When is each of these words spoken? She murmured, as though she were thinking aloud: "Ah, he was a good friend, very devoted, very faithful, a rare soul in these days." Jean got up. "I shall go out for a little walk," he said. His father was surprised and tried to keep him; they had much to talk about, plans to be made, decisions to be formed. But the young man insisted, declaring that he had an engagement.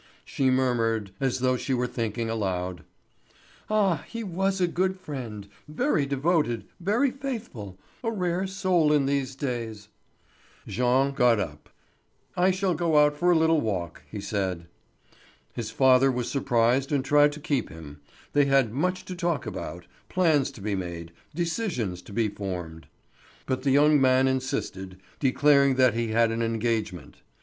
She 0.25 0.49
murmured, 0.49 1.11
as 1.19 1.41
though 1.41 1.55
she 1.55 1.75
were 1.75 1.85
thinking 1.85 2.27
aloud: 2.27 2.83
"Ah, 3.69 4.03
he 4.07 4.23
was 4.23 4.59
a 4.59 4.65
good 4.65 4.99
friend, 4.99 5.47
very 5.67 6.07
devoted, 6.07 6.65
very 6.79 7.11
faithful, 7.11 7.77
a 8.03 8.09
rare 8.11 8.47
soul 8.47 8.91
in 8.91 9.05
these 9.05 9.35
days." 9.35 9.89
Jean 10.67 11.11
got 11.13 11.39
up. 11.39 11.69
"I 12.35 12.49
shall 12.49 12.73
go 12.73 12.97
out 12.97 13.15
for 13.15 13.29
a 13.29 13.37
little 13.37 13.61
walk," 13.61 14.01
he 14.09 14.19
said. 14.19 14.65
His 15.53 15.69
father 15.69 16.11
was 16.11 16.27
surprised 16.31 16.91
and 16.91 17.05
tried 17.05 17.31
to 17.33 17.39
keep 17.39 17.69
him; 17.69 18.01
they 18.33 18.45
had 18.45 18.73
much 18.73 19.05
to 19.05 19.13
talk 19.15 19.45
about, 19.45 19.85
plans 20.09 20.49
to 20.53 20.61
be 20.61 20.73
made, 20.73 21.11
decisions 21.35 22.01
to 22.01 22.11
be 22.11 22.27
formed. 22.27 22.87
But 23.45 23.61
the 23.61 23.69
young 23.69 24.01
man 24.01 24.27
insisted, 24.27 24.99
declaring 25.19 25.75
that 25.75 25.93
he 25.93 26.07
had 26.07 26.31
an 26.31 26.41
engagement. 26.41 27.17